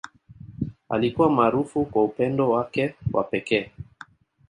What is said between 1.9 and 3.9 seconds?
upendo wake wa pekee.